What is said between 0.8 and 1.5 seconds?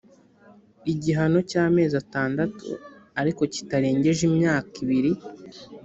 igihano